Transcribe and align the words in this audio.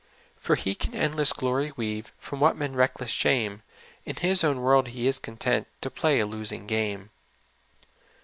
"For 0.45 0.55
He 0.55 0.73
can 0.73 0.95
endless 0.95 1.31
glory 1.31 1.73
weave, 1.77 2.11
PYom 2.23 2.39
what 2.39 2.57
men 2.57 2.73
reckon 2.73 3.05
shame; 3.05 3.61
In 4.03 4.15
His 4.15 4.43
own 4.43 4.59
world 4.61 4.87
He 4.87 5.05
is 5.07 5.19
content 5.19 5.67
To 5.81 5.91
play 5.91 6.19
a 6.19 6.25
losing 6.25 6.65
game." 6.65 7.11